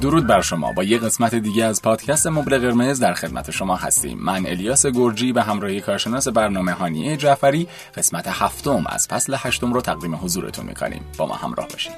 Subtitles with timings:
[0.00, 0.72] درود بر شما.
[0.72, 4.18] با یه قسمت دیگه از پادکست مبل قرمز در خدمت شما هستیم.
[4.18, 9.80] من الیاس گرجی به همراهی کارشناس برنامه هانیه جعفری قسمت هفتم از فصل هشتم رو
[9.80, 11.04] تقدیم حضورتون می‌کنیم.
[11.18, 11.92] با ما همراه باشید.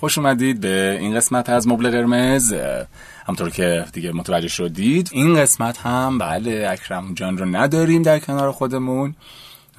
[0.00, 2.54] خوش اومدید به این قسمت از مبل قرمز.
[3.28, 5.10] همطور که دیگه متوجه شدید.
[5.12, 9.14] این قسمت هم بله اکرم جان رو نداریم در کنار خودمون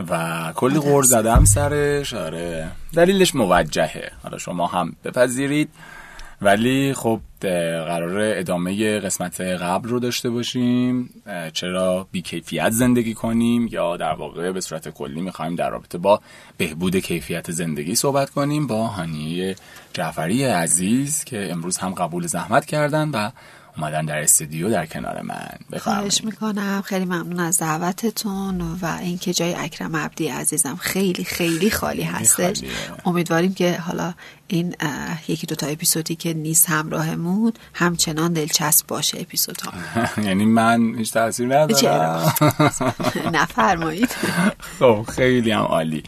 [0.10, 2.14] و کلی غور زدم سرش.
[2.14, 2.72] آره.
[2.94, 4.12] دلیلش موجهه.
[4.24, 5.70] حالا شما هم بپذیرید.
[6.42, 7.20] ولی خب
[7.88, 11.10] قرار ادامه قسمت قبل رو داشته باشیم.
[11.54, 16.22] چرا بیکیفیت زندگی کنیم یا در واقع به صورت کلی می‌خوایم در رابطه با
[16.58, 19.56] بهبود کیفیت زندگی صحبت کنیم با هانیه
[19.94, 23.30] جعفری عزیز که امروز هم قبول زحمت کردن و
[23.78, 25.80] اومدن در استودیو در کنار من.
[25.80, 26.82] خواهش می‌کنم.
[26.86, 32.62] خیلی ممنون از دعوتتون و اینکه جای اکرم عبدی عزیزم خیلی خیلی خالی هستش.
[33.06, 34.14] امیدواریم که حالا
[34.48, 34.76] این
[35.28, 39.74] یکی دوتا اپیزودی که نیست همراهمون همچنان دلچسب باشه اپیزود ها
[40.28, 42.34] یعنی من هیچ تاثیر ندارم.
[43.34, 44.10] نفرمایید.
[44.80, 46.04] خب خیلی هم عالی.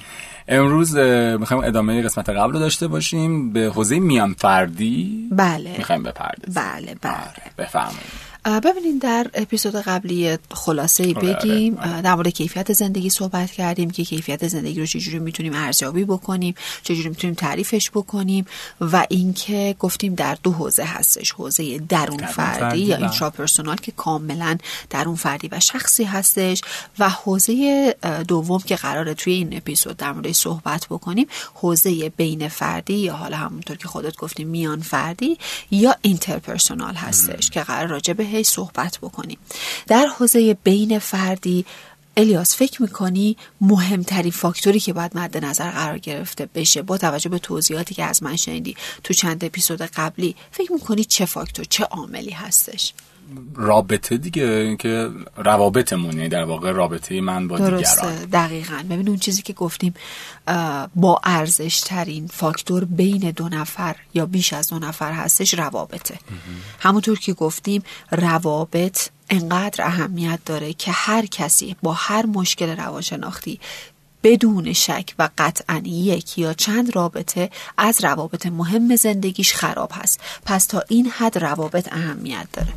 [0.48, 0.96] امروز
[1.40, 3.54] می‌خوایم ادامه قسمت قبل رو داشته باشیم.
[3.54, 5.78] به حوزه میان فردی بله.
[5.78, 6.64] می‌خوایم بپردازیم.
[6.64, 7.14] بله بله.
[7.58, 8.26] بفرمایید.
[8.46, 12.02] ببینید در اپیزود قبلی خلاصه ای آره، بگیم آره.
[12.02, 17.10] در مورد کیفیت زندگی صحبت کردیم که کیفیت زندگی رو چجوری می‌تونیم ارزیابی بکنیم چجوری
[17.10, 18.46] می‌تونیم تعریفش بکنیم
[18.82, 23.92] و اینکه گفتیم در دو حوزه هستش حوزه درون فردی, فردی یا اینترا پرسونال که
[23.92, 24.58] کاملا
[24.90, 26.62] درون فردی و شخصی هستش
[27.00, 27.96] و حوزه
[28.28, 33.38] دوم که قراره توی این اپیزود در موردش صحبت بکنیم حوزه بین فردی یا حالا
[33.38, 35.38] همونطور که خودت گفتیم میان فردی
[35.72, 39.38] یا interpersonal هستش که قراره راجع بهش صحبت بکنیم.
[39.88, 41.66] در حوزه بین فردی
[42.18, 47.40] الیاس فکر می‌کنی مهمترین فاکتوری که باید مد نظر قرار گرفته بشه با توجه به
[47.40, 52.32] توضیحاتی که از من شنیدی تو چند اپیزود قبلی فکر می‌کنی چه فاکتور چه عاملی
[52.32, 52.94] هستش؟
[53.56, 58.84] رابطه دیگه که روابطمونه در واقع رابطه من با درسته دیگران دقیقا.
[58.90, 59.94] ببین اون چیزی که گفتیم
[60.96, 66.20] با ارزش ترین فاکتور بین دو نفر یا بیش از دو نفر هستش روابطه.
[66.80, 73.60] همونطور که گفتیم روابط انقدر اهمیت داره که هر کسی با هر مشکل روانشناختی
[74.24, 80.20] بدون شک و قطعا یک یا چند رابطه از روابط مهم زندگیش خراب هست.
[80.46, 82.74] پس تا این حد روابط اهمیت داره.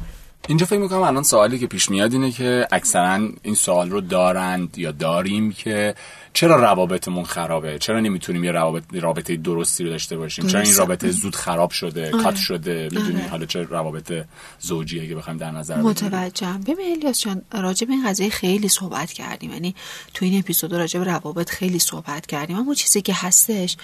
[0.48, 4.78] اینجا فکر می‌کنم الان سوالی که پیش میاد اینه که اکثرا این سوال رو دارند
[4.78, 5.94] یا داریم که
[6.32, 11.10] چرا روابطمون خرابه؟ چرا نمی‌تونیم یه رابطه رابطه درستی رو داشته باشیم؟ چرا این رابطه
[11.10, 12.22] زود خراب شده آره.
[12.22, 13.28] کات شده؟ می‌دونی آره.
[13.28, 14.12] حالا چه روابط
[14.60, 16.60] زوجی اگه بخوایم در نظر متوجهم.
[16.60, 19.52] ببین الیاس جان راجع به این قضیه خیلی صحبت کردیم.
[19.52, 19.74] یعنی
[20.14, 22.56] تو این اپیزود راجع به روابط خیلی صحبت کردیم.
[22.56, 23.76] اما چیزی که هستش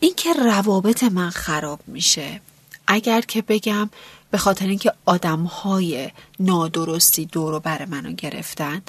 [0.00, 2.40] این که روابط من خراب میشه.
[2.86, 3.90] اگر که بگم
[4.30, 8.82] به خاطر اینکه آدم های نادرستی دور بر منو گرفتن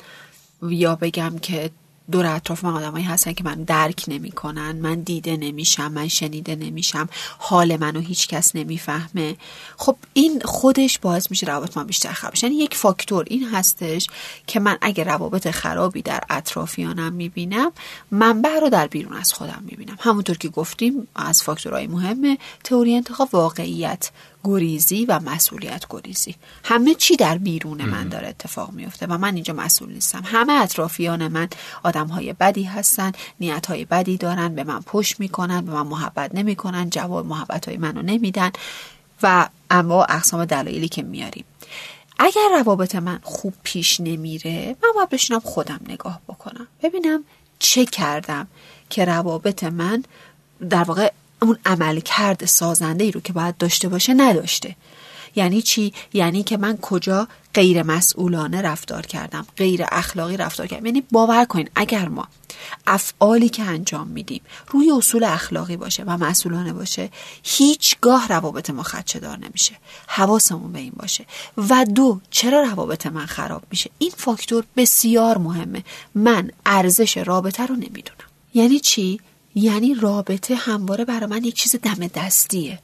[0.62, 1.72] یا بگم که
[2.12, 7.10] دور اطراف من آدمایی هستن که من درک نمی‌کنن من دیده نمیشم من شنیده نمیشم
[7.38, 9.36] حال منو هیچ کس نمی‌فهمه.
[9.78, 14.08] خب این خودش باعث میشه روابط ما بیشتر خراب یعنی یک فاکتور این هستش
[14.48, 17.72] که من اگه روابط خرابی در اطرافیانم می‌بینم
[18.12, 19.98] منبع رو در بیرون از خودم می‌بینم.
[20.00, 24.12] همونطور که گفتیم از فاکتورهای مهم تئوری انتخاب واقعیت
[24.44, 26.36] گریزی و مسئولیت گریزی.
[26.64, 30.22] همه چی در بیرون من داره اتفاق میفته و من اینجا مسئول نیستم.
[30.26, 31.50] همه اطرافیان من
[31.84, 36.36] آدم های بدی هستن نیت های بدی دارن به من پشت می‌کنن به من محبت
[36.36, 38.52] نمی‌کنن جواب محبت های منو نمیدن
[39.24, 41.46] و اما اقسام دلایلی که میاریم.
[42.20, 46.68] اگر روابط من خوب پیش نمیره من باید بشینم خودم نگاه بکنم.
[46.84, 47.24] ببینم
[47.60, 48.48] چه کردم
[48.90, 50.04] که روابط من
[50.70, 51.12] در واقع
[51.42, 54.76] اون عمل کرد سازنده ای رو که باید داشته باشه نداشته.
[55.36, 60.86] یعنی چی؟ یعنی که من کجا غیر مسئولانه رفتار کردم غیر اخلاقی رفتار کردم.
[60.86, 62.28] یعنی باور کنین اگر ما
[62.88, 67.09] افعالی که انجام میدیم روی اصول اخلاقی باشه و مسئولانه باشه
[67.44, 69.74] هیچگاه روابط ما خدچه دار نمیشه.
[70.08, 71.26] حواسمون به این باشه.
[71.58, 75.84] و دو چرا روابط من خراب میشه؟ این فاکتور بسیار مهمه.
[76.16, 78.30] من ارزش رابطه رو نمی‌دونم.
[78.53, 79.20] یعنی چی؟
[79.55, 82.79] یعنی رابطه همواره برای من یک چیز دم دستیه.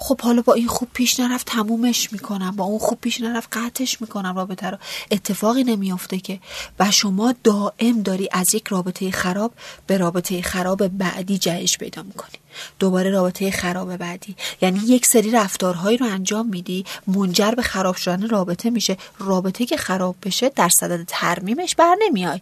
[0.00, 4.00] خب حالا با این خوب پیش نرفت تمومش می‌کنم با اون خوب پیش نرفت قطعش
[4.00, 4.78] می‌کنم رابطه رو.
[5.10, 6.40] اتفاقی نمیافته که.
[6.78, 9.52] و شما دائم داری از یک رابطه خراب
[9.86, 12.38] به رابطه خراب بعدی جهش پیدا می‌کنی.
[12.78, 14.36] دوباره رابطه خراب بعدی.
[14.60, 18.96] یعنی یک سری رفتارهایی رو انجام میدی منجر به خراب شدن رابطه میشه.
[19.18, 22.40] رابطه که خراب بشه در صدد ترمیمش بر نمیای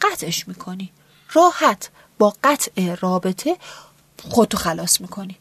[0.00, 0.90] قطعش می‌کنی.
[1.32, 1.90] راحت.
[2.18, 3.56] با قطع رابطه
[4.22, 5.36] خودتو خلاص می‌کنی.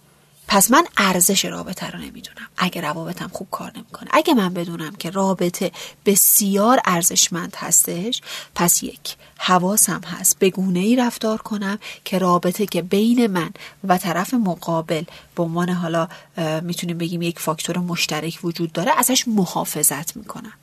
[0.50, 2.48] پس من ارزش رابطه رو نمی‌دونم.
[2.58, 4.10] اگه روابطم خوب کار نمی‌کنه.
[4.14, 5.72] اگه من بدونم که رابطه
[6.06, 8.22] بسیار ارزشمند هستش
[8.56, 10.40] پس یک حواسم هست.
[10.40, 13.50] به گونه ای رفتار کنم که رابطه که بین من
[13.84, 15.04] و طرف مقابل
[15.36, 16.08] به عنوان حالا
[16.62, 20.54] می‌تونیم بگیم یک فاکتور مشترک وجود داره ازش محافظت می‌کنم.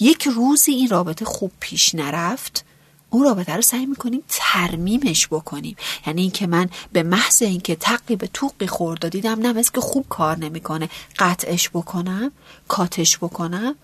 [0.00, 2.64] یک روزی این رابطه خوب پیش نرفت
[3.10, 5.76] اون رابطه رو سعی می‌کنیم ترمیمش بکنیم.
[6.06, 10.38] یعنی اینکه من به محض اینکه تقی به توقی خورد دیدم نه که خوب کار
[10.38, 10.88] نمی‌کنه.
[11.18, 12.32] قطعش بکنم
[12.68, 13.74] کاتش بکنم.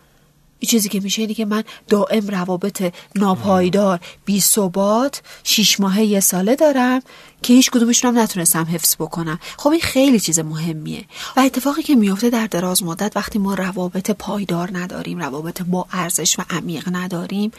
[0.59, 6.21] این چیزی که میشه اینه که من دائم روابط ناپایدار بی ثبات شیش ماهه یه
[6.21, 7.03] ساله دارم.
[7.43, 9.39] که هیچ کدومشون هم نتونستم حفظ بکنم.
[9.57, 11.05] خب این خیلی چیز مهمیه.
[11.37, 16.39] و اتفاقی که میفته در دراز مدت وقتی ما روابط پایدار نداریم روابط با ارزش
[16.39, 17.51] و عمیق نداریم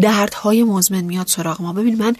[0.00, 1.72] دردهای مزمن میاد سراغ ما.
[1.72, 2.16] ببین من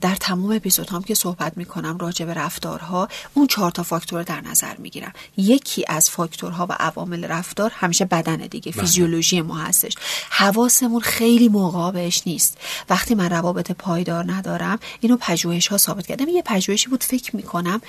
[0.00, 4.76] در تمام اپیزودهام که صحبت می‌کنم راجع به رفتارها اون چهار تا فاکتور در نظر
[4.76, 5.12] می‌گیرم.
[5.36, 8.80] یکی از فاکتورها و عوامل رفتار همیشه بدن دیگه بله.
[8.82, 9.92] فیزیولوژی ما هستش.
[10.30, 12.58] حواسمون خیلی موقع نیست.
[12.90, 17.80] وقتی من روابط پایدار ندارم اینو پژوهش ها ثابت یه پژوهشی بود فکر می‌کنم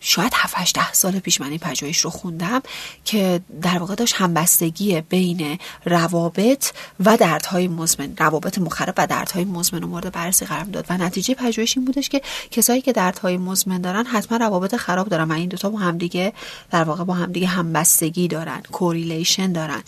[0.00, 2.62] شاید 7 ده سال پیش من این پژوهش رو خوندم
[3.04, 6.72] که در واقع داشت همبستگی بین روابط
[7.04, 10.86] و دردهای مزمن روابط مخرب و دردهای مزمن رو مورد بررسی قرار داد.
[10.90, 12.20] و نتیجه پژوهش این بودش که
[12.50, 16.32] کسایی که دردهای مزمن دارن حتما روابط خراب دارن و این دوتا با همدیگه
[16.70, 19.82] در واقع با همدیگه همبستگی دارن کوریلیشن دارن.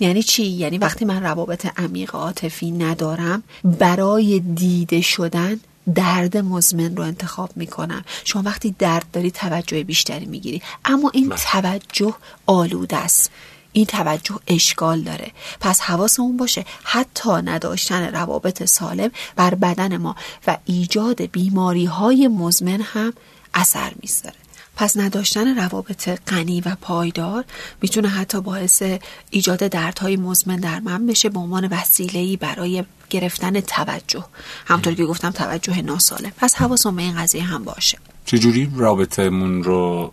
[0.00, 5.60] یعنی چی؟ یعنی وقتی من روابط عمیق عاطفی ندارم برای دیده شدن
[5.94, 10.62] درد مزمن رو انتخاب می‌کنم شما وقتی درد داری توجه بیشتری می‌گیری.
[10.84, 11.38] اما این بله.
[11.38, 12.14] توجه
[12.46, 13.30] آلوده است.
[13.72, 15.32] این توجه اشکال داره.
[15.60, 20.16] پس حواسمون باشه حتی نداشتن روابط سالم بر بدن ما
[20.46, 23.12] و ایجاد بیماری های مزمن هم
[23.54, 24.45] اثر می‌ذاره.
[24.76, 27.44] پس نداشتن روابط غنی و پایدار
[27.82, 28.82] می‌تونه حتی باعث
[29.30, 34.24] ایجاد دردهای مزمن در من بشه به عنوان وسیله‌ای برای گرفتن توجه.
[34.66, 36.32] همطور که گفتم توجه ناسالم.
[36.36, 37.98] پس حواسم به این قضیه هم باشه.
[38.26, 40.12] چجوری رابطمون رو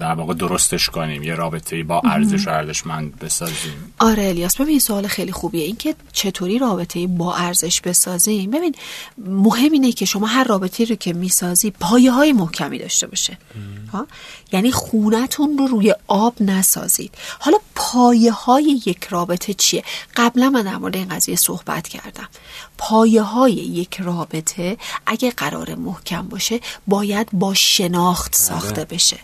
[0.00, 5.06] در واقع درستش کنیم؟ یه رابطه با ارزش و ارزشمند بسازیم؟ آره الیاس ببین سوال
[5.06, 5.64] خیلی خوبیه.
[5.64, 8.74] اینکه چطوری رابطه با ارزش بسازیم؟ ببین
[9.26, 13.38] مهم اینه که شما هر رابطه رو که می‌سازی پایه های محکمی داشته باشه.
[13.92, 14.06] ها
[14.54, 17.14] یعنی خونتون رو روی آب نسازید.
[17.38, 19.84] حالا پایه های یک رابطه چیه؟
[20.16, 22.28] قبلا من در مورد این قضیه صحبت کردم.
[22.78, 28.84] پایه های یک رابطه اگه قرار محکم باشه باید با شناخت ساخته آره.
[28.84, 29.18] بشه.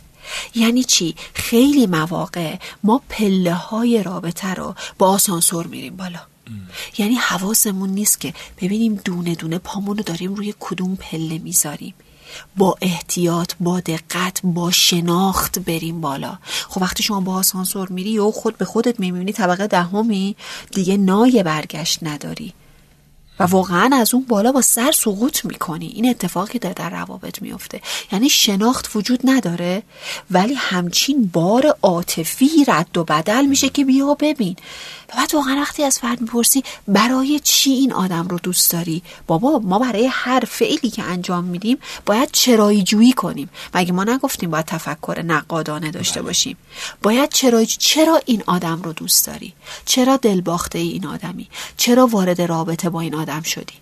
[0.55, 6.21] یعنی چی؟ خیلی مواقع ما پله های رابطه رو با آسانسور میریم بالا.
[6.99, 11.95] یعنی حواسمون نیست که ببینیم دونه دونه پامون رو داریم روی کدوم پله می‌ذاریم.
[12.57, 16.39] با احتیاط با دقت با شناخت بریم بالا.
[16.69, 20.37] خب وقتی شما با آسانسور میری و خود به خودت می‌بینی طبقه دهمی
[20.73, 22.53] دیگه نای برگشت نداری.
[23.41, 25.87] و واقعا از اون بالا با سر سقوط می‌کنی.
[25.87, 27.81] این اتفاقی داره در روابط میفته
[28.13, 29.83] یعنی شناخت وجود نداره
[30.31, 34.57] ولی همچین بار عاطفی رد و بدل میشه که بیا ببین.
[35.11, 39.59] و بعد واقعا وقتی از فرد می‌پرسی برای چی این آدم رو دوست داری؟ بابا
[39.59, 44.65] ما برای هر فعلی که انجام میدیم باید چرایی جویی کنیم مگه ما نگفتیم باید
[44.65, 46.27] تفکر نقادانه داشته بله.
[46.27, 46.57] باشیم.
[47.03, 49.53] باید چرایی چرا این آدم رو دوست داری؟
[49.87, 53.75] چرا دلباخته ای این آدمی؟ چرا وارد رابطه با این آدم شدی؟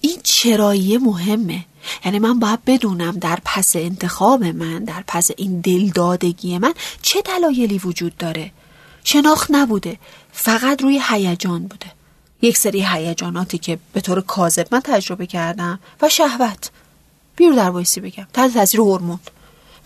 [0.00, 1.64] این چرایی مهمه.
[2.04, 7.78] یعنی من باید بدونم در پس انتخاب من در پس این دلدادگی من چه دلایلی
[7.78, 8.52] وجود داره.
[9.04, 9.98] شناخت نبوده.
[10.32, 11.92] فقط روی هیجان بوده.
[12.42, 16.70] یک سری هیجاناتی که به طور کاذب من تجربه کردم و شهوت.
[17.36, 18.26] بیرو در وایسی بگم.
[18.32, 19.18] تحت تاثیر هورمون.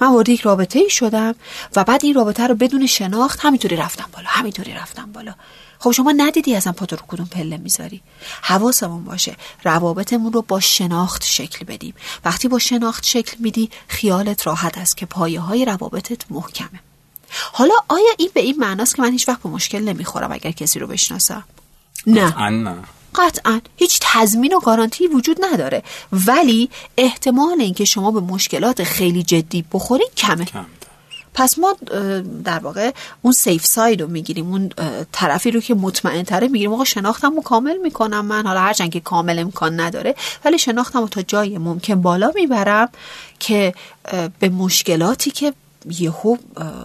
[0.00, 1.34] من وارد یک رابطه ای شدم
[1.76, 4.28] و بعد این رابطه رو بدون شناخت همینطوری رفتم بالا.
[4.28, 5.34] همینطوری رفتم بالا.
[5.78, 8.02] خب شما ندیدی ازم پا رو کدوم پله می‌ذاری.
[8.42, 9.36] حواسمون باشه.
[9.64, 11.94] روابطمون رو با شناخت شکل بدیم.
[12.24, 16.80] وقتی با شناخت شکل میدی خیالت راحت است که پایه های روابطت محکمه.
[17.30, 20.78] حالا آیا این به این معناست که من هیچ وقت به مشکل نمی‌خورم اگر کسی
[20.78, 21.44] رو بشناسم؟
[22.06, 22.50] نه.
[22.50, 22.76] نه.
[23.14, 23.60] قطعا.
[23.76, 25.82] هیچ تضمین و گارانتی وجود نداره.
[26.12, 30.46] ولی احتمال اینکه شما به مشکلات خیلی جدی بخورید کمه.
[31.34, 31.76] پس ما
[32.44, 32.90] در واقع
[33.22, 34.46] اون سیف ساید رو می‌گیریم.
[34.46, 34.70] اون
[35.12, 36.72] طرفی رو که مطمئن تره می‌گیریم.
[36.72, 38.46] آقا شناختم رو کامل می‌کنم من.
[38.46, 40.14] حالا هرچند که کامل امکان نداره.
[40.44, 42.88] ولی شناختم رو تا جای ممکن بالا می‌برم
[43.38, 43.74] که
[44.38, 45.54] به مشکلاتی که
[45.90, 46.36] یهو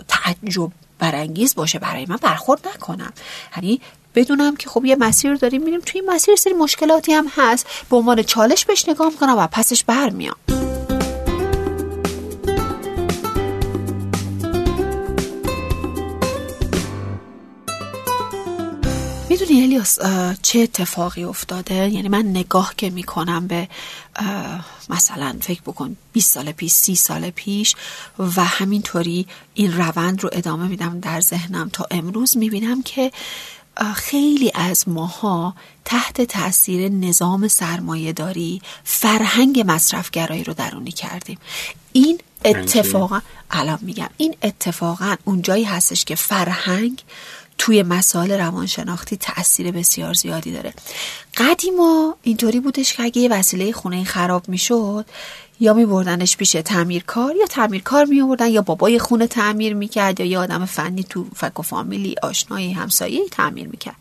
[0.07, 3.13] تعجب برانگیز باشه برای من برخورد نکنم.
[3.55, 3.81] یعنی
[4.15, 7.97] بدونم که خب یه مسیر داریم میریم توی این مسیر سری مشکلاتی هم هست به
[7.97, 10.35] عنوان چالش بهش نگاه می‌کنم و پسش برمیام.
[19.41, 19.99] می‌دونی الیاس
[20.41, 23.67] چه اتفاقی افتاده؟ یعنی من نگاه که می‌کنم به
[24.89, 27.75] مثلا فکر بکن 20 سال پیش 30 سال پیش
[28.19, 33.11] و همینطوری این روند رو ادامه میدم در ذهنم تا امروز می‌بینم که
[33.95, 35.55] خیلی از ماها
[35.85, 41.37] تحت تاثیر نظام سرمایه داری فرهنگ مصرفگرایی رو درونی کردیم.
[41.93, 43.21] این اتفاقا
[43.51, 47.03] الان میگم این اتفاقا اونجایی هستش که فرهنگ
[47.61, 50.73] توی مسائل روانشناختی تاثیر بسیار زیادی داره.
[51.37, 55.05] قدیما اینطوری بودش که اگه یه وسیله خونه خراب می‌شد
[55.59, 60.25] یا می بردنش پیش تعمیرکار یا تعمیرکار می آوردن یا بابای خونه تعمیر می‌کرد یا
[60.25, 63.95] یه آدم فنی تو فک و فامیلی آشنایی همسایه تعمیر می‌کرد.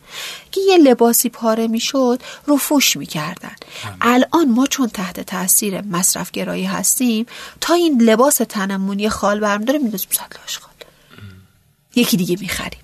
[0.53, 3.57] که یه لباسی پاره می‌شد رو فوش می‌کردن.
[4.01, 7.27] الان ما چون تحت تاثیر مصرف گرایی هستیم
[7.61, 10.33] تا این لباس تنمون یه خال برم داره میدازیم صد
[11.95, 12.81] یکی دیگه می‌خریم.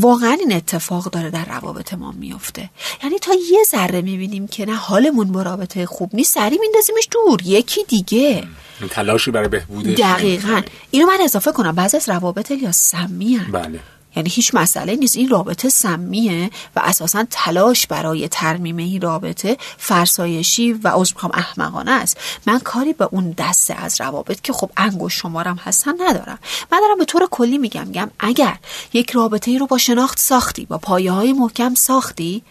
[0.00, 2.70] واقعا این اتفاق داره در روابط ما میفته.
[3.02, 7.40] یعنی تا یه ذره می‌بینیم که نه حالمون با رابطه خوب نیست سری میندازیمش دور
[7.44, 8.44] یکی دیگه.
[8.90, 9.98] تلاشی برای بهبودش.
[9.98, 10.62] دقیقا.
[10.90, 13.80] اینو من اضافه کنم بعضی از روابط یا سمی بله.
[14.16, 15.16] یعنی هیچ مسئله نیست.
[15.16, 21.90] این رابطه سمیه و اساسا تلاش برای ترمیم این رابطه فرسایشی و عذر می‌خوام احمقانه
[21.90, 22.16] است.
[22.46, 26.38] من کاری به اون دسته از روابط که خب انگوش شمارم هستن ندارم.
[26.72, 28.58] من دارم به طور کلی میگم میگم اگر
[28.92, 32.42] یک رابطه ای رو با شناخت ساختی با پایه های محکم ساختی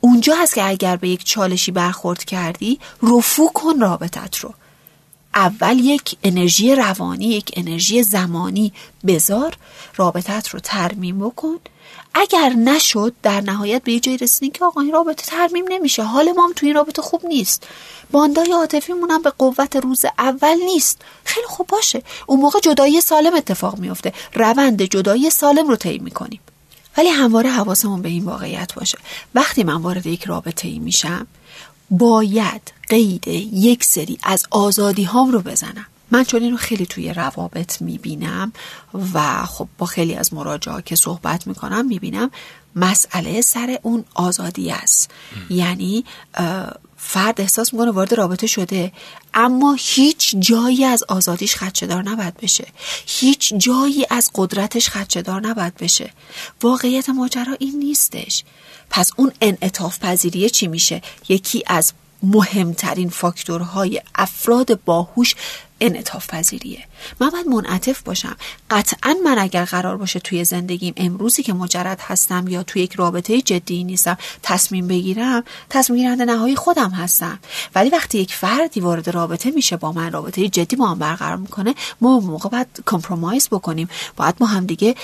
[0.00, 4.54] اونجا هست که اگر به یک چالشی برخورد کردی رفو کن رابطت رو.
[5.34, 8.72] اول یک انرژی روانی یک انرژی زمانی.
[9.06, 9.56] بذار
[9.96, 11.58] رابطت رو ترمیم بکن.
[12.14, 16.02] اگر نشد در نهایت به یه جایی رسیدین که آقا این رابطه ترمیم نمیشه.
[16.02, 17.66] حال ما هم توی این رابطه خوب نیست.
[18.10, 21.02] باندای عاطفیمون هم به قوت روز اول نیست.
[21.24, 22.02] خیلی خوب باشه.
[22.26, 26.40] اون موقع جدایی سالم اتفاق میفته روند جدایی سالم رو طی می‌کنیم.
[26.96, 28.98] ولی همواره حواسمون به این واقعیت باشه.
[29.34, 31.26] وقتی من وارد یک رابطه ای میشم
[31.90, 35.86] باید قید یک سری از آزادی هام رو بزنم.
[36.10, 38.52] من چون اینو خیلی توی روابط می‌بینم
[39.14, 42.30] و خب با خیلی از مراجعه که صحبت می‌کنم می‌بینم
[42.76, 45.10] مسئله سر اون آزادی است.
[45.50, 46.04] یعنی
[47.06, 48.92] فرد احساس می‌کنه وارد رابطه شده
[49.34, 52.66] اما هیچ جایی از آزادیش خدشدار نباید بشه.
[53.06, 56.10] هیچ جایی از قدرتش خدشدار نباید بشه.
[56.62, 58.44] واقعیت ماجرا این نیستش.
[58.90, 61.92] پس اون انعطاف پذیریه چی میشه؟ یکی از
[62.22, 65.34] مهمترین فاکتورهای افراد باهوش
[65.80, 66.84] انعطاف پذیریه
[67.20, 68.36] من باید منعطف باشم.
[68.70, 73.40] قطعا من اگر قرار باشه توی زندگیم امروزی که مجرد هستم یا توی یک رابطه
[73.40, 77.38] جدی نیستم تصمیم بگیرم تصمیم گیرنده نهایی خودم هستم.
[77.74, 81.74] ولی وقتی یک فردی وارد رابطه میشه با من رابطه جدی با هم برقرار می‌کنه
[82.00, 83.88] ما موقع باید کمپرومایز بکنیم.
[84.16, 84.94] باید ما هم دیگه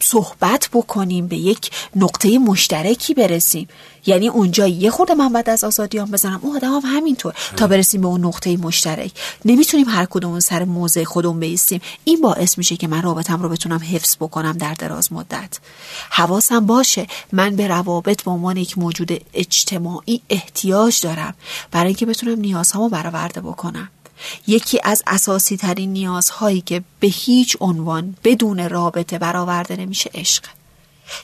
[0.00, 3.68] صحبت بکنیم به یک نقطه مشترکی برسیم.
[4.06, 6.40] یعنی اونجا یه خورده من بعد از آزادیام بزنم.
[6.42, 7.34] اون آدم هم همینطور.
[7.56, 9.12] تا برسیم به اون نقطه مشترک.
[9.44, 11.80] نمی‌تونیم هر کدوم سر موضع خودمون بیستیم.
[12.04, 15.58] این باعث میشه که من رابطم رو بتونم حفظ بکنم در دراز مدت.
[16.10, 17.06] حواسم باشه.
[17.32, 21.34] من به روابط به عنوان یک موجود اجتماعی احتیاج دارم.
[21.70, 23.88] برای اینکه بتونم نیازهامو برآورده بکنم.
[24.46, 30.44] یکی از اساسی ترین نیازهایی که به هیچ عنوان بدون رابطه برآورده نمیشه عشق.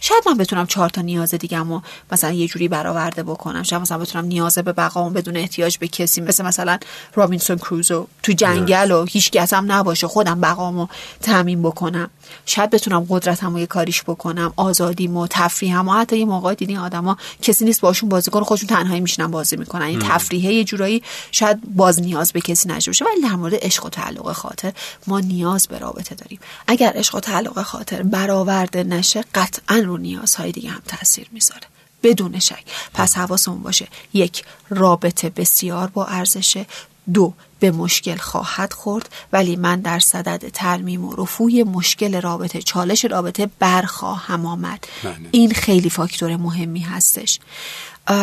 [0.01, 1.81] شاید من بتونم چهار تا نیاز دیگه و
[2.13, 3.63] مثلا یه جوری برآورده بکنم.
[3.63, 6.21] شاید مثلا بتونم نیاز به بقام بدون احتیاج به کسی.
[6.21, 6.79] مثل مثلا
[7.15, 10.07] رابینسون کروزو تو جنگل و هیچ هم نباشه.
[10.07, 10.87] خودم بقامو
[11.23, 12.11] تعمین بکنم.
[12.47, 14.53] شاید بتونم قدرتمو یه کاریش بکنم.
[14.57, 19.01] آزادیمو تفریحم و حتی یه موقع دیدین آدما کسی نیست باشون بازی کنه خودشون تنهایی
[19.01, 19.83] میشنن بازی می‌کنن.
[19.83, 23.05] این تفریحه یه جورایی شاید باز نیاز به کسی نشه باشه.
[23.05, 24.73] ولی در مورد عشق و تعلق خاطر
[25.07, 26.39] ما نیاز به رابطه داریم.
[26.67, 31.63] اگر عشق و تعلق خاطر برآورده نشه قطعا رو نیازهای دیگه هم تاثیر می‌ذاره.
[32.03, 32.65] بدون شک.
[32.95, 33.89] پس حواسمون باشه.
[34.13, 36.67] یک رابطه بسیار با ارزشه.
[37.15, 39.09] دو به مشکل خواهد خورد.
[39.33, 44.87] ولی من در صدد ترمیم و رفوی مشکل رابطه چالش رابطه برخواهم آمد.
[45.05, 45.17] بله.
[45.31, 47.39] این خیلی فاکتور مهمی هستش.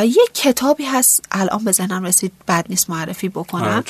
[0.03, 1.25] یک کتابی هست.
[1.31, 2.31] الان به ذهنم رسید.
[2.47, 3.83] بد نیست معرفی بکنم.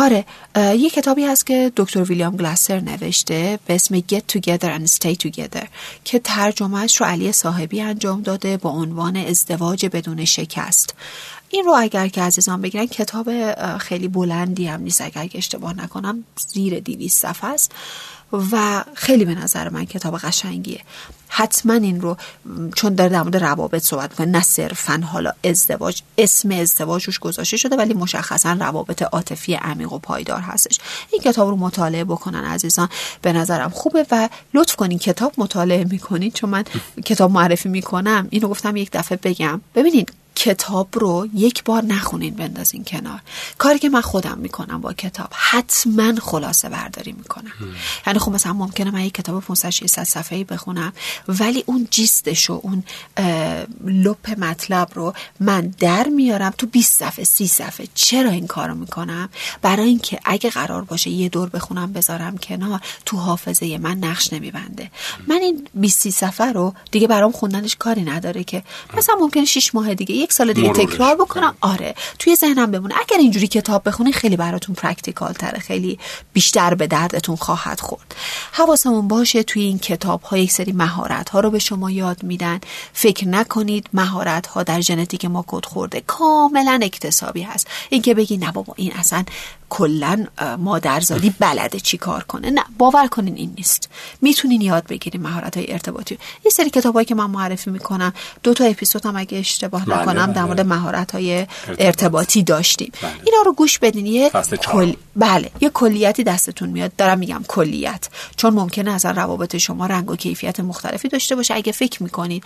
[0.00, 0.24] آره
[0.56, 5.66] یه کتابی هست که دکتر ویلیام گلاسر نوشته به اسم Get Together and Stay Together
[6.04, 10.94] که ترجمهش رو علی صاحبی انجام داده با عنوان ازدواج بدون شکست.
[11.48, 13.28] این رو اگر که عزیزان بگیرن کتاب
[13.78, 17.72] خیلی بلندی هم نیست اگر که اشتباه نکنم زیر دیویس صفحه است
[18.52, 20.80] و خیلی به نظر من کتاب قشنگیه.
[21.32, 22.16] حتما این رو
[22.76, 27.56] چون داره در مورد روابط صحبت کنه نه صرفا حالا ازدواج اسم ازدواج روش گذاشته
[27.56, 30.78] شده ولی مشخصا روابط عاطفی عمیق و پایدار هستش.
[31.12, 32.88] این کتاب رو مطالعه بکنن عزیزان
[33.22, 36.64] به نظرم خوبه و لطف کنین کتاب مطالعه می‌کنین چون من
[37.06, 38.28] کتاب معرفی می‌کنم.
[38.30, 39.60] اینو گفتم یک دفعه بگم.
[39.74, 43.20] ببینید کتاب رو یک بار نخونین بندازین کنار.
[43.58, 47.52] کاری که من خودم می‌کنم با کتاب حتما خلاصه برداری می‌کنم.
[48.06, 50.92] یعنی خب مثلا ممکنه من یک کتاب 500 600 صفحه‌ای بخونم
[51.28, 52.84] ولی اون gist ش و اون
[53.84, 57.86] لب مطلب رو من در میارم تو 20 صفحه 30 صفحه.
[57.94, 59.28] چرا این کارو می‌کنم؟
[59.62, 64.90] برای اینکه اگه قرار باشه یه دور بخونم بذارم کنار تو حافظه من نقش نمیبنده.
[65.28, 68.62] من این 20 صفحه رو دیگه برام خوندنش کاری نداره که.
[68.96, 71.54] مثلا ممکنه 6 ماه دیگه یک سال دیگه تکرار بکنم.
[71.60, 72.94] آره توی ذهنم بمونه.
[73.00, 75.58] اگر اینجوری کتاب بخونی خیلی براتون practical تره.
[75.58, 75.98] خیلی
[76.32, 78.14] بیشتر به دردتون خواهد خورد.
[78.52, 82.60] حواسمون باشه توی این کتاب ها یک سری مهارت ها رو به شما یاد میدن.
[82.92, 86.00] فکر نکنید مهارت ها در ژنتیک ما کد خورده.
[86.06, 87.66] کاملا اکتسابی هست.
[87.88, 89.24] اینکه بگی نه بابا این اصلا
[89.68, 90.26] کلا
[90.58, 92.50] مادرزادی بلده چی کار کنه.
[92.50, 93.88] نه باور کنین این نیست.
[94.20, 96.18] می‌تونین یاد بگیرین مهارت های ارتباطی.
[96.42, 98.12] این سری کتابایی که من معرفی می‌کنم.
[98.42, 100.19] دو تا اپیزود هم اگه اشتباه بله، نکنم.
[100.26, 100.34] بله.
[100.34, 101.46] در مورد مهارت های
[101.78, 102.42] ارتباطی.
[102.42, 102.92] داشتیم.
[103.02, 103.12] بله.
[103.24, 104.06] اینا رو گوش بدین.
[104.06, 104.30] یه
[104.62, 104.92] کل...
[105.16, 105.50] بله.
[105.60, 106.96] یه کلیتی دستتون میاد.
[106.96, 108.08] دارم میگم کلیت.
[108.36, 111.54] چون ممکنه از روابط شما رنگ و کیفیت مختلفی داشته باشه.
[111.54, 112.44] اگه فکر می‌کنید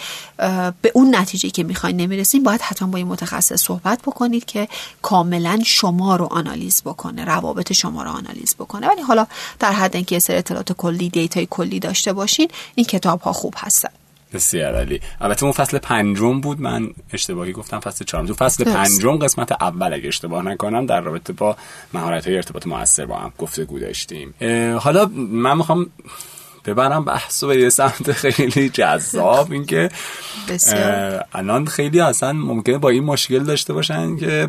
[0.82, 4.68] به اون نتیجه که می‌خواین نمی‌رسین باید حتما با یه متخصص صحبت بکنید که
[5.02, 7.24] کاملا شما رو آنالیز بکنه.
[7.24, 8.88] روابط شما رو آنالیز بکنه.
[8.88, 9.26] ولی حالا
[9.58, 13.32] در حد اینکه یه سری اطلاعات کلی data ی کلی داشته باشین این کتاب ها
[13.32, 13.90] خوب هستن.
[14.34, 16.60] بسیار علی البته اون فصل پنجم بود.
[16.60, 18.26] من اشتباهی گفتم فصل چهارم.
[18.26, 21.56] تو فصل پنجم قسمت اول اگه اشتباه نکنم در رابطه با
[21.94, 24.34] مهارت های ارتباط موثر با هم گفتگو داشتیم.
[24.78, 25.90] حالا من می‌خوام
[26.64, 29.52] ببرم بحث و به یه سمت خیلی جذاب.
[29.52, 29.88] اینکه
[31.32, 34.48] الان خیلی اصلا ممکنه با این مشکل داشته باشن که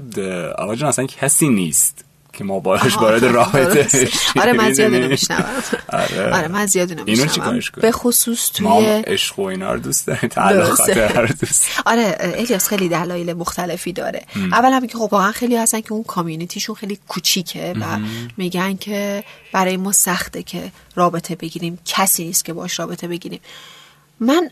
[0.58, 2.05] آقا جان اصلا کسی نیست.
[2.36, 5.46] که ما باش وارد رابطه آره من زیاد اینو میشنوم
[5.90, 6.34] آره.
[6.34, 10.30] آره من زیاد اینو میشنوم به خصوص توی ما عشق و اینا رو دوست داریم.
[10.30, 14.22] تعلقات دوست آره الیاس خیلی دلایل مختلفی داره.
[14.36, 18.00] اول هم که خب واقعا خیلی هستن که اون کامیونیتیشون خیلی کوچیکه و
[18.38, 21.80] میگن که برای ما سخته که رابطه بگیریم.
[21.86, 23.40] کسی نیست که باش رابطه بگیریم.
[24.20, 24.50] من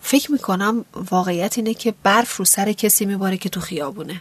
[0.00, 4.20] فکر می‌کنم واقعیت اینه که برف رو سر کسی میباره که تو خیابونه.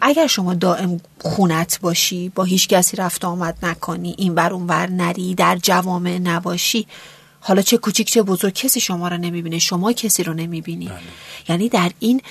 [0.00, 4.90] اگر شما دائم خونت باشی با هیچ کسی رفت آمد نکنی این بر اون ور
[4.90, 6.86] نری در جوامع نباشی
[7.40, 10.86] حالا چه کوچیک چه بزرگ کسی شما رو نمی‌بینه شما کسی رو نمی‌بینی.
[10.86, 10.98] بله.
[11.48, 12.22] یعنی در این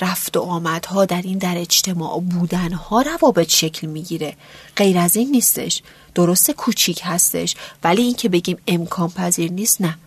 [0.00, 4.36] رفت و آمدها در این در اجتماع بودنها روابط شکل می‌گیره.
[4.76, 5.82] غیر از این نیستش.
[6.14, 7.54] درسته کوچیک هستش.
[7.84, 9.98] ولی این که بگیم امکان پذیر نیست نه.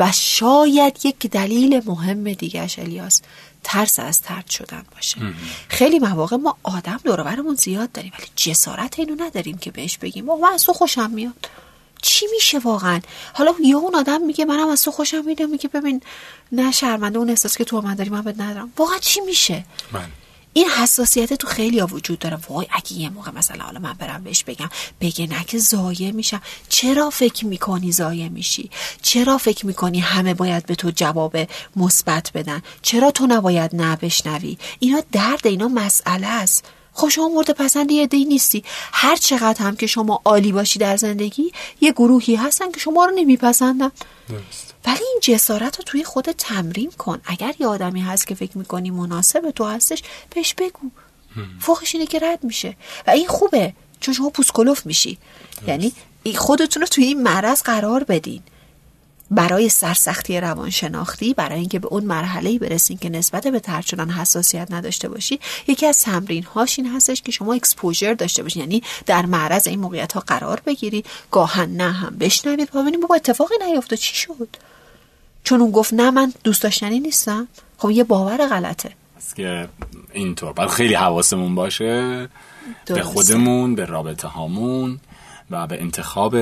[0.00, 3.22] و شاید یک دلیل مهم دیگرش الیاس
[3.64, 5.16] ترس از ترد شدن باشه.
[5.68, 10.48] خیلی مواقع ما آدم دورورمون زیاد داریم ولی جسارت اینو نداریم که بهش بگیم من
[10.54, 11.50] از تو خوشم میاد.
[12.02, 13.00] چی میشه واقعا؟
[13.32, 15.42] حالا یا اون آدم میگه منم از تو خوشم میاد.
[15.42, 16.02] میگه ببین
[16.52, 18.72] نه شرمنده اون احساس که تو من داری من بهت ندارم.
[18.76, 20.08] واقعا چی میشه؟ من.
[20.58, 22.38] این حساسیت تو خیلی ها وجود داره.
[22.48, 24.68] وای اگه یه موقع مثلا حالا من برم بهش بگم
[25.00, 26.42] بگه نه که زایه میشم.
[26.68, 28.70] چرا فکر می‌کنی زایه میشی؟
[29.02, 31.36] چرا فکر می‌کنی همه باید به تو جواب
[31.76, 36.64] مثبت بدن؟ چرا تو نباید نه بشنوی؟ اینا درد اینا مسئله است.
[36.92, 38.64] خب شما مورد پسند یه دی نیستی.
[38.92, 43.12] هر چقدر هم که شما عالی باشی در زندگی یه گروهی هستن که شما رو
[43.14, 43.90] نمیپسندن.
[44.88, 47.20] ولی این جسارت رو توی خود تمرین کن.
[47.24, 50.02] اگر یه آدمی هست که فکر می‌کنی مناسب تو هستش
[50.34, 50.90] بهش بگو.
[51.60, 52.76] فوقش اینه که رد میشه.
[53.06, 53.72] و این خوبه.
[54.00, 55.18] چون شما پوسکلوف میشی.
[55.66, 55.92] یعنی
[56.36, 58.42] خودتون رو توی این معرض قرار بدین.
[59.30, 64.68] برای سرسختی روانشناختی برای اینکه به اون مرحله برسین که نسبت به ترد شدن حساسیت
[64.70, 68.62] نداشته باشی یکی از تمرین هاش این هستش که شما اکسپوژر داشته باشین.
[68.62, 71.04] یعنی در معرض این موقعیت ها قرار بگیری.
[71.30, 72.76] گاهن نه هم بشنوید.
[72.76, 74.48] و ببینید بابا اتفاقی نیفته چی شد؟
[75.44, 77.48] چون اون گفت نه من دوست داشتنی نیستم.
[77.78, 78.90] خب یه باور غلطه.
[79.36, 79.68] که
[80.12, 80.52] اینطور.
[80.52, 82.28] باید خیلی حواسمون باشه.
[82.86, 85.00] به خودمون به رابطه هامون
[85.50, 86.36] و به انتخاب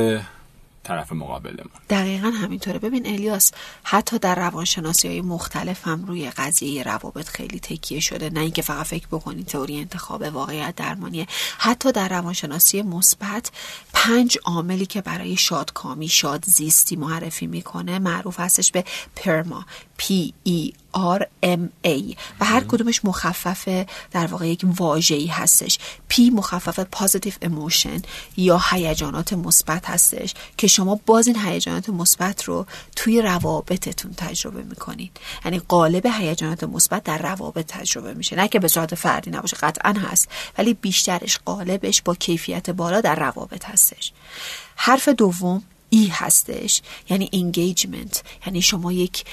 [0.87, 1.70] طرف مقابلمون.
[1.90, 2.79] دقیقا همینطوره.
[2.79, 8.31] ببین الیاس حتی در روانشناسی های مختلف هم روی قضیه روابط خیلی تکیه شده.
[8.31, 11.27] نه اینکه فقط فکر بکنی تئوری انتخاب واقعیت درمانیه.
[11.59, 13.51] حتی در روانشناسی مثبت
[13.92, 18.85] پنج عاملی که برای شادکامی شاد زیستی معرفی می‌کنه معروف هستش به
[19.16, 19.66] پرما.
[20.02, 22.16] P E R M A.
[22.40, 25.78] و هر کدومش مخفف در واقع یک واژه‌ای هستش.
[26.12, 28.02] P مخفف positive emotion
[28.37, 35.16] یا هیجانات مثبت هستش که شما باز این هیجانات مثبت رو توی روابطتون تجربه می‌کنید.
[35.44, 38.37] یعنی قالب هیجانات مثبت در روابط تجربه میشه.
[38.37, 40.28] نه که به صورت فردی نباشه قطعا هست
[40.59, 44.12] ولی بیشترش قالبش با کیفیت بالا در روابط هستش.
[44.76, 46.83] حرف دوم E هستش.
[47.11, 49.25] یعنی engagement یعنی شما یک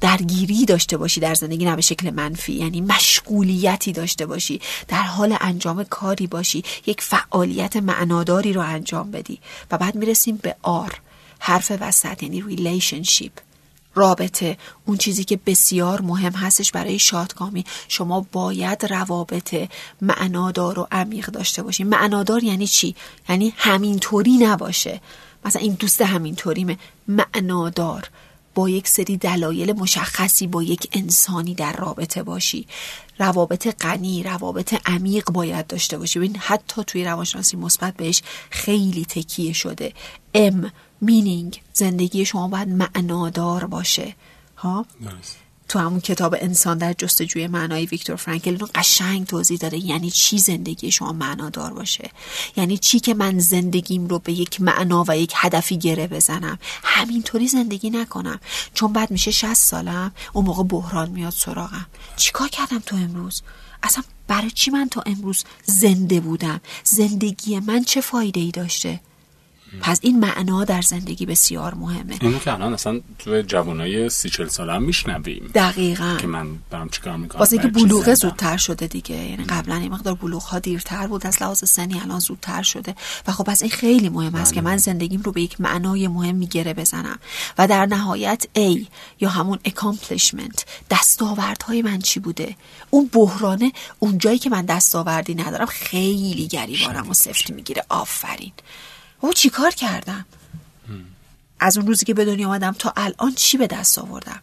[0.00, 2.52] درگیری داشته باشی در زندگی نه به شکل منفی.
[2.52, 4.60] یعنی مشغولیتی داشته باشی.
[4.88, 6.64] در حال انجام کاری باشی.
[6.86, 9.38] یک فعالیت معناداری رو انجام بدی.
[9.70, 11.00] و بعد می‌رسیم به R
[11.38, 13.32] حرف وسط یعنی relationship
[13.94, 14.58] رابطه.
[14.84, 17.64] اون چیزی که بسیار مهم هستش برای شادکامی.
[17.88, 19.68] شما باید روابط
[20.00, 21.84] معنادار و عمیق داشته باشی.
[21.84, 22.94] معنادار یعنی چی؟
[23.28, 25.00] یعنی همینطوری نباشه.
[25.44, 26.78] مثلا این دوست همینطوریمه.
[27.08, 28.10] معنادار.
[28.54, 32.66] با یک سری دلایل مشخصی با یک انسانی در رابطه باشی.
[33.18, 36.18] روابط غنی روابط عمیق باید داشته باشی.
[36.18, 39.92] ببین حتی توی روانشناسی مثبت بهش خیلی تکیه شده.
[40.34, 44.14] ام مینینگ زندگی شما باید معنادار باشه.
[44.56, 44.86] ها؟
[45.68, 49.78] تو همون کتاب انسان در جستجوی معنای ویکتور فرانکل اینو قشنگ توضیح داده.
[49.78, 52.10] یعنی چی زندگی شما معنادار باشه؟
[52.56, 57.48] یعنی چی که من زندگیم رو به یک معنا و یک هدفی گره بزنم؟ همینطوری
[57.48, 58.40] زندگی نکنم.
[58.74, 61.86] چون بعد میشه 60 سالم اون موقع بحران میاد سراغم.
[62.16, 63.42] چیکار کردم تو امروز؟
[63.82, 69.00] اصلا برای چی من تا امروز زنده بودم؟ زندگی من چه فایده ای داشته؟
[69.80, 72.18] پس این معنا در زندگی بسیار مهمه.
[72.20, 75.50] اینو که الان اصلا تو جوانای سی چل ساله هم میشنویم.
[75.54, 76.16] دقیقا.
[76.20, 79.16] که من برام چیکار می‌کنم؟ واسه اینکه بلوغه زودتر شده دیگه.
[79.16, 82.94] یعنی قبلا این مقدار بلوغ ها دیرتر بود از لحاظ سنی الان زودتر شده.
[83.26, 86.34] و خب پس این خیلی مهم است که من زندگیم رو به یک معنای مهم
[86.34, 87.18] میگره بزنم.
[87.58, 88.86] و در نهایت A
[89.20, 92.56] یا همون accomplishment دستاوردهای من چی بوده؟
[92.90, 97.84] اون بحرانه اون جایی که من دستاوردی ندارم خیلی گریبانم و سفت می‌گیره.
[97.88, 98.52] آفرین.
[99.24, 100.24] او چیکار کردم؟
[101.60, 104.42] از اون روزی که به دنیا آمدم تا الان چی به دست آوردم؟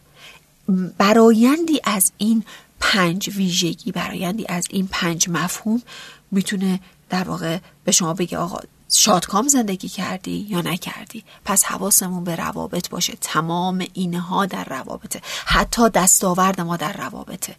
[0.98, 2.44] برایندی از این
[2.80, 5.82] پنج ویژگی برایندی از این پنج مفهوم
[6.30, 8.58] می‌تونه در واقع به شما بگه آقا
[8.92, 13.16] شادکام زندگی کردی یا نکردی؟ پس حواسمون به روابط باشه.
[13.20, 15.20] تمام اینها در روابطه.
[15.44, 17.56] حتی دستاورد ما در روابطه.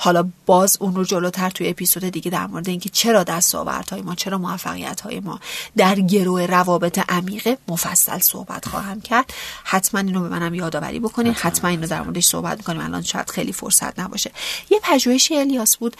[0.00, 4.38] حالا باز اون رو جلوتر توی اپیزود دیگه در مورد اینکه چرا دستاوردهای ما چرا
[4.38, 5.40] موفقیت های ما
[5.76, 9.32] در گروه روابط عمیقه مفصل صحبت خواهم کرد.
[9.64, 11.70] حتما اینو به منم یادآوری بکنید حتما.
[11.70, 12.80] اینو در موردش صحبت می‌کنیم.
[12.80, 14.30] الان شاید خیلی فرصت نباشه.
[14.70, 15.96] یه پژوهشی الیاس بود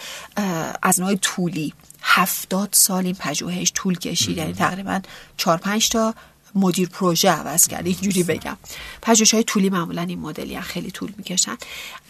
[0.81, 1.73] از نوع طولی.
[2.01, 4.37] هفتاد سال این پژوهش طول کشید.
[4.37, 5.01] یعنی تقریبا
[5.37, 6.13] چهار پنج تا
[6.55, 7.85] مدیر پروژه عوض کرد.
[7.85, 8.57] اینجوری بگم.
[9.01, 11.57] پژوهش های طولی معمولا این مدلی خیلی طول می‌کشن.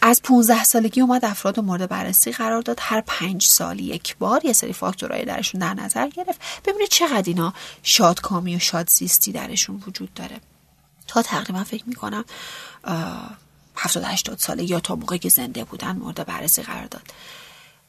[0.02, 2.78] از 15 سالگی اومد افراد مورد بررسی قرار داد.
[2.80, 6.40] هر پنج سال یک بار یه سری فاکتورهای درشون در نظر گرفت.
[6.64, 10.40] ببینید چقدر اینا شادکامی و شادزیستی درشون وجود داره.
[11.06, 12.24] تا تقریبا فکر می‌کنم
[13.76, 17.02] 70 80 ساله یا تا موقعی که زنده بودن مورد بررسی قرار داد.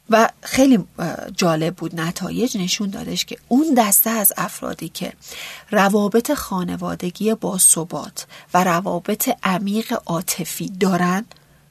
[0.09, 0.79] و خیلی
[1.37, 5.13] جالب بود نتایج نشون دادش که اون دسته از افرادی که
[5.71, 11.25] روابط خانوادگی با ثبات و روابط عمیق عاطفی دارن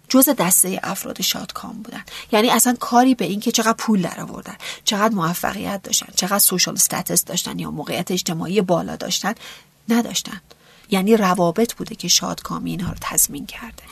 [0.09, 2.03] جز دسته افراد شادکام بودن.
[2.33, 6.75] یعنی اصلا کاری به این که چقدر پول در آوردن چقدر موفقیت داشتن چقدر سوشال
[6.75, 9.35] استاتس داشتن یا موقعیت اجتماعی بالا داشتن
[9.89, 10.41] نداشتن.
[10.91, 13.83] یعنی روابط بوده که شادکامی اینها رو تضمین کرده.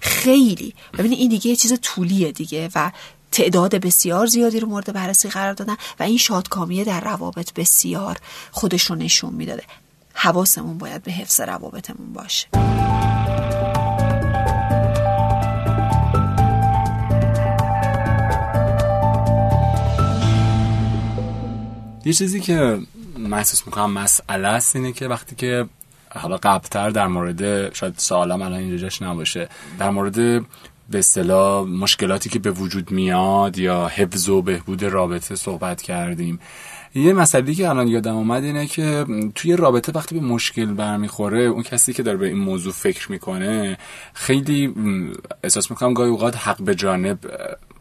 [0.00, 0.74] خیلی.
[0.98, 2.90] ببینید این دیگه یه چیز طولیه دیگه و
[3.36, 8.16] تعداد بسیار زیادی رو مورد بررسی قرار دادن و این شادکامیه در روابط بسیار
[8.50, 9.62] خودش رو نشون می‌داده.
[10.14, 12.48] حواسمون باید به حفظ روابطمون باشه.
[22.04, 22.78] یه چیزی که
[23.18, 25.66] محسوس می‌کنم مسئله است اینه که وقتی که
[26.08, 30.46] حالا قبلتر در مورد شاید سوالم الان اینجا نباشه در مورد
[30.90, 36.38] به اصطلاح مشکلاتی که به وجود میاد یا حفظ و بهبود رابطه صحبت کردیم.
[36.94, 41.62] یه مسئله که الان یادم اومد اینه که توی رابطه وقتی به مشکل برمیخوره اون
[41.62, 43.78] کسی که داره به این موضوع فکر می‌کنه
[44.14, 44.74] خیلی
[45.44, 47.18] احساس می‌کنم گاهی اوقات حق به جانب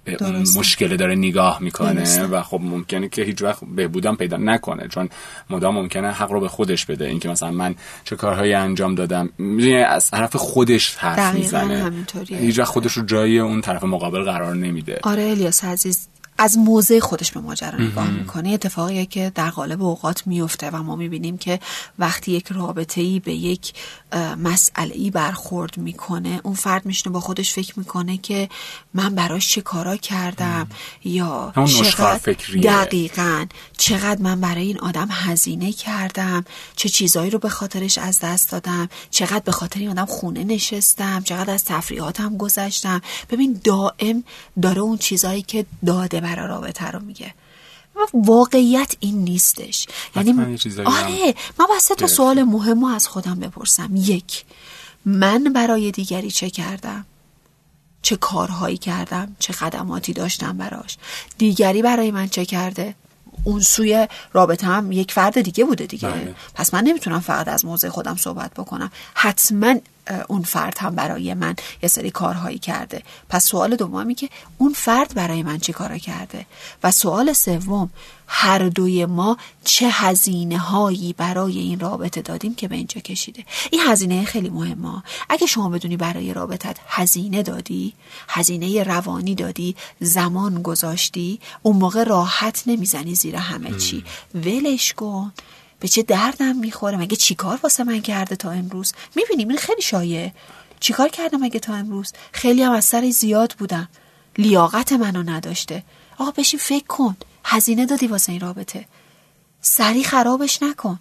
[0.05, 4.87] به اون مشکل داره نگاه می‌کنه و خب ممکنه که هیچ وقت بهبودم پیدا نکنه
[4.87, 5.09] چون
[5.49, 7.05] مدام ممکنه حق رو به خودش بده.
[7.05, 9.29] اینکه مثلا من چه کارهایی انجام دادم
[9.87, 11.91] از طرف خودش حرف می‌زنه.
[12.27, 14.99] هیچ وقت خودش رو جای اون طرف مقابل قرار نمیده.
[15.03, 18.49] آره الیاس عزیز از موضع خودش به ماجرا نگاه می‌کنه.
[18.49, 21.59] اتفاقیه که در قالب اوقات میفته و ما می‌بینیم که
[21.99, 23.73] وقتی یک رابطه ای به یک
[24.37, 26.39] مسئله ای برخورد می‌کنه.
[26.43, 28.49] اون فرد میشنه با خودش فکر می‌کنه که
[28.93, 30.67] من براش چه کارا کردم؟
[31.03, 33.45] یا چقدر دقیقا.
[33.77, 38.89] چقدر من برای این آدم هزینه کردم؟ چه چیزایی رو به خاطرش از دست دادم؟
[39.09, 44.23] چقدر به خاطر این آدم خونه نشستم؟ چقدر از تفریحاتم گذشتم؟ ببین دائم
[44.61, 47.33] داره اون چیزایی که داده برای رابطه رو میگه.
[48.13, 49.87] واقعیت این نیستش.
[50.15, 50.31] یعنی
[50.85, 53.89] آره من باید تا سوال مهم رو از خودم بپرسم.
[53.95, 54.45] یک
[55.05, 57.05] من برای دیگری چه کردم؟
[58.01, 60.97] چه کارهایی کردم؟ چه خدماتی داشتم براش؟
[61.37, 62.95] دیگری برای من چه کرده؟
[63.43, 66.09] اون سوی رابطه هم یک فرد دیگه بوده دیگه.
[66.09, 66.35] بله.
[66.55, 68.91] پس من نمی‌تونم فقط از موضع خودم صحبت بکنم.
[69.13, 69.75] حتما
[70.27, 73.03] اون فرد هم برای من یه سری کارهایی کرده.
[73.29, 76.45] پس سوال دومی که اون فرد برای من چی کارا کرده؟
[76.83, 77.89] و سوال سوم
[78.27, 83.81] هر دوی ما چه هزینه هایی برای این رابطه دادیم که به اینجا کشیده؟ این
[83.87, 85.03] هزینه خیلی مهمه.
[85.29, 87.93] اگه شما بدونی برای رابطت هزینه دادی
[88.29, 94.03] هزینه روانی دادی زمان گذاشتی اون موقع راحت نمی‌زنی زیر همه چی.
[94.35, 95.33] ولش کن.
[95.79, 100.31] به چه دردم می‌خوره؟ مگه چیکار واسه من کرده تا امروز؟ می‌بینیم این خیلی شایع
[100.79, 103.89] چیکار کردم مگه تا امروز؟ خیلی هم از سر زیاد بودم.
[104.37, 105.83] لیاقت منو نداشته.
[106.17, 107.17] آقا بشین فکر کن.
[107.43, 108.85] هزینه دادی واسه این رابطه.
[109.61, 110.99] سری خرابش نکن.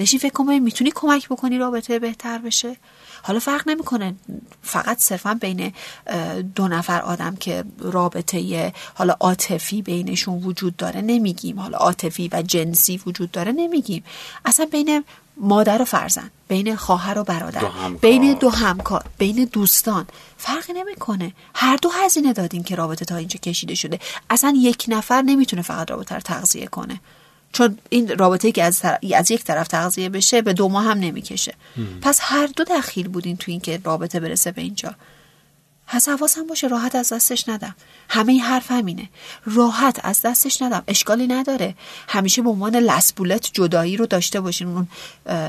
[0.00, 2.76] بشین فکر کن می‌تونی کمک بکنی رابطه بهتر بشه.
[3.22, 4.14] حالا فرق نمی‌کنه.
[4.62, 5.72] فقط صرفا بین
[6.54, 11.60] دو نفر آدم که رابطه حالا عاطفی بینشون وجود داره نمیگیم.
[11.60, 14.04] حالا عاطفی و جنسی وجود داره نمیگیم.
[14.44, 15.04] اصلا بین
[15.36, 17.62] مادر و فرزند بین خواهر و برادر
[18.00, 21.32] بین دو همکار بین دوستان فرقی نمی‌کنه.
[21.54, 23.98] هر دو هزینه دادیم که رابطه تا اینجا کشیده شده.
[24.30, 27.00] اصلا یک نفر نمی‌تونه فقط رابطه رو تغذیه کنه.
[27.52, 28.82] چون این رابطه که از,
[29.14, 31.54] از یک طرف تغذیه بشه به دو ماه هم نمی‌کشه.
[32.02, 34.94] پس هر دو دخیل بودین تو این که رابطه برسه به اینجا.
[35.92, 37.74] پس حواسم باشه راحت از دستش ندم.
[38.08, 39.08] همه این حرف همینه.
[39.44, 40.82] راحت از دستش ندم.
[40.88, 41.74] اشکالی نداره.
[42.08, 44.68] همیشه به عنوان لسبولت جدایی رو داشته باشین.
[44.68, 44.88] اون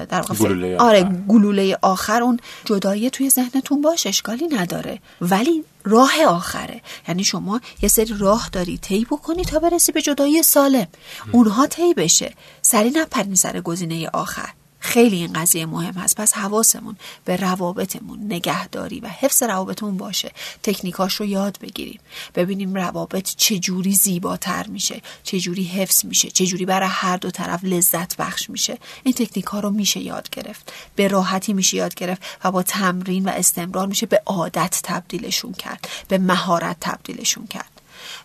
[0.05, 2.23] در گلوله آره گلوله آخر.
[2.23, 4.09] اون جدایی توی ذهنتون باشه.
[4.09, 4.99] اشکالی نداره.
[5.21, 6.81] ولی راه آخره.
[7.07, 8.77] یعنی شما یه سری راه داری.
[8.77, 10.87] طی بکنی تا برسی به جدایی سالم.
[11.31, 12.33] اونها طی بشه.
[12.61, 14.49] سری نپرین سر گزینه آخر.
[14.83, 16.15] خیلی این قضیه مهم هست.
[16.15, 20.31] پس حواسمون به روابطمون نگهداری و حفظ روابطمون باشه.
[20.63, 21.99] تکنیکاش رو یاد بگیریم.
[22.35, 28.49] ببینیم روابط چجوری زیباتر میشه چجوری حفظ میشه چجوری برای هر دو طرف لذت بخش
[28.49, 28.77] میشه.
[29.03, 30.73] این تکنیک ها رو میشه یاد گرفت.
[30.95, 35.87] به راحتی میشه یاد گرفت و با تمرین و استمرار میشه به عادت تبدیلشون کرد
[36.07, 37.70] به مهارت تبدیلشون کرد.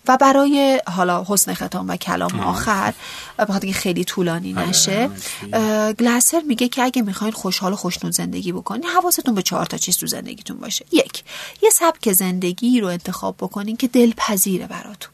[0.08, 2.94] و برای حالا حسن ختام و کلام آخر
[3.38, 5.10] بخاطر خیلی طولانی آره، نشه
[5.92, 9.96] گلاسر میگه که اگه می‌خواین خوشحال و خوشنود زندگی بکنین حواستون به چهار تا چیز
[9.96, 10.84] تو زندگیتون باشه.
[10.92, 11.24] یک
[11.62, 15.12] یه سبک زندگی رو انتخاب بکنین که دلپذیره براتون.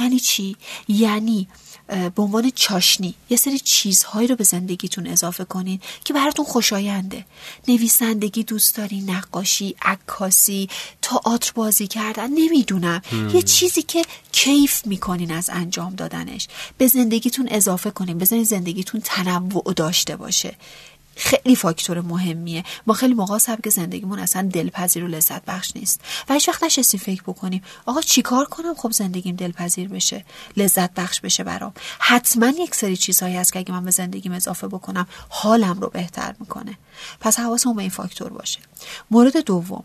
[0.00, 0.56] یعنی چی؟
[0.88, 1.48] یعنی
[1.88, 7.24] به عنوان چاشنی یه سری چیزهایی رو به زندگیتون اضافه کنین که براتون خوشاینده.
[7.68, 10.68] نویسندگی دوست دارین نقاشی عکاسی
[11.02, 13.02] تئاتر بازی کردن نمی‌دونم.
[13.34, 16.48] یه چیزی که کیف می‌کنین از انجام دادنش.
[16.78, 20.56] به زندگیتون اضافه کنین بزنین زندگیتون تنوع داشته باشه.
[21.16, 22.64] خیلی فاکتور مهمیه.
[22.86, 26.00] ما خیلی موقع سبک زندگیمون اصلا دلپذیر و لذت بخش نیست.
[26.28, 30.24] و هیچ وقت نشستیم فکر بکنیم آقا چیکار کنم خب زندگیم دلپذیر بشه
[30.56, 31.72] لذت بخش بشه برام.
[31.98, 36.34] حتما یک سری چیزهایی هست که اگه من به زندگیم اضافه بکنم حالم رو بهتر
[36.40, 36.78] می‌کنه.
[37.20, 38.58] پس حواسمون به این فاکتور باشه.
[39.10, 39.84] مورد دوم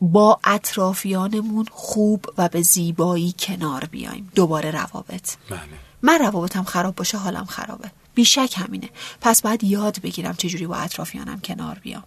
[0.00, 4.30] با اطرافیانمون خوب و به زیبایی کنار بیایم.
[4.34, 5.30] دوباره روابط.
[5.50, 5.60] بله.
[6.02, 7.90] من روابطم خراب باشه حالم خرابه.
[8.14, 8.88] بیشک همینه.
[9.20, 12.04] پس باید یاد بگیرم چجوری با اطرافیانم کنار بیام.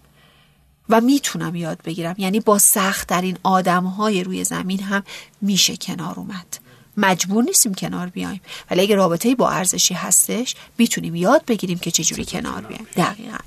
[0.89, 2.15] و می‌تونم یاد بگیرم.
[2.17, 5.03] یعنی با سخت در این آدم های روی زمین هم
[5.41, 6.57] میشه کنار اومد.
[6.99, 8.41] مجبور نیستیم کنار بیایم.
[8.71, 12.87] ولی اگه رابطه با ارزشی هستش می‌تونیم یاد بگیریم که چجوری کنار بیایم.
[12.95, 13.37] دقیقا.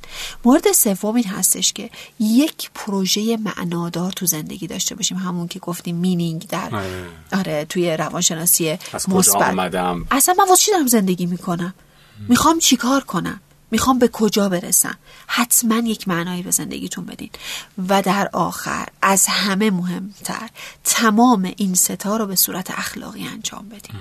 [0.44, 5.16] مورد سوم این هستش که یک پروژه معنادار تو زندگی داشته باشیم.
[5.16, 9.74] همون که گفتیم مینینگ در آره, آره، توی روانشناسی مثبت.
[10.10, 11.74] اصلا من واسه چی دارم زندگی می‌کنم؟
[12.28, 17.30] می‌خوام چیکار کنم؟ می‌خوام به کجا برسم؟ حتما یک معنایی به زندگیتون بدین.
[17.88, 20.48] و در آخر از همه مهمتر
[20.84, 23.96] تمام این ستا رو به صورت اخلاقی انجام بدین.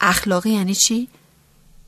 [0.00, 1.08] اخلاقی یعنی چی؟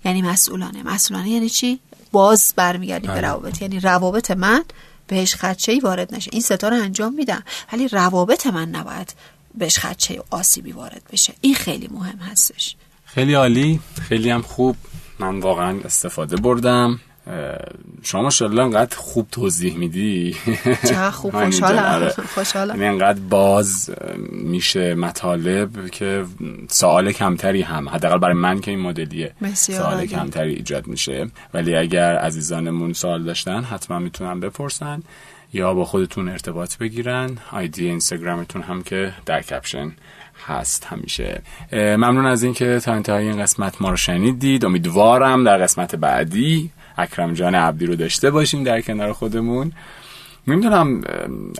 [0.04, 0.82] یعنی مسئولانه.
[0.82, 1.80] مسئولانه یعنی چی؟
[2.12, 3.28] باز برمیگردیم به بله.
[3.28, 3.62] روابط.
[3.62, 4.64] یعنی روابط من
[5.06, 6.30] بهش خدچه ای وارد نشه.
[6.32, 7.42] این ستا رو انجام میدم.
[7.72, 9.14] ولی روابط من نباید
[9.54, 11.34] بهش خدچه و آسیبی وارد بشه.
[11.40, 12.76] این خیلی مهم هستش.
[13.04, 13.80] خیلی عالی.
[14.08, 14.76] خیلی هم خوب.
[15.18, 17.00] من واقعا استفاده بردم.
[18.02, 22.08] شما ماشاءالله انقدر خوب توضیح میدی؟ چقدر خوب خوشحالم آره.
[22.34, 22.82] خوشحالم.
[22.82, 23.90] یعنی انقدر باز
[24.32, 26.24] میشه مطالب که
[26.68, 30.06] سوال کمتری هم حداقل برای من که این مدلیه سوال.
[30.06, 31.26] کمتری ایجاد میشه.
[31.54, 35.02] ولی اگر عزیزانمون سوال داشتن حتما می‌تونن بپرسن.
[35.52, 37.38] یا با خودتون ارتباط بگیرن.
[37.52, 39.92] آیدی اینستاگرامتون هم که در کپشن
[40.46, 41.42] هست همیشه.
[41.72, 44.64] ممنون از اینکه تا انتهای این قسمت ما رو شنیدید.
[44.64, 49.72] امیدوارم در قسمت بعدی اکرم جان عبدی رو داشته باشیم در کنار خودمون.
[50.46, 51.02] نمی‌دونم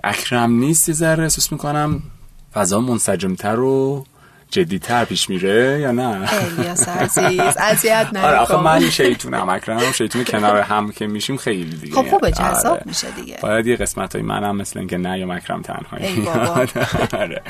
[0.04, 2.02] اکرم نیست یه ذره احساس می‌کنم
[2.54, 4.04] فضا منسجمتر و
[4.50, 9.92] جدیتر پیش میره یا نه؟ الیاس عزیز اذیت نکن آره آخه من شیطونم اکرم هم
[9.92, 11.94] شیطون کنار هم که میشیم خیلی دیگه.
[11.94, 12.82] خب خوبه جذاب آره.
[12.86, 13.38] میشه دیگه.
[13.42, 16.28] باید یه قسمت های من هم مثل اینکه نه یا اکرم تنهایی.
[17.22, 17.42] آره.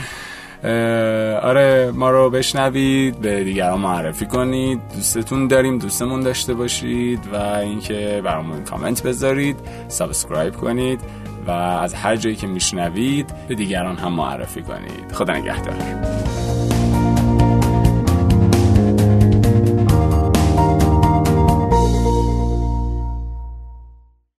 [1.42, 4.80] آره ما رو بشنوید به دیگران معرفی کنید.
[4.94, 9.56] دوستتون داریم دوستمون داشته باشید و اینکه برامون کامنت بذارید
[9.88, 11.00] subscribe کنید
[11.46, 15.12] و از هر جایی که میشنوید به دیگران هم معرفی کنید.
[15.12, 16.55] خدا نگهدار.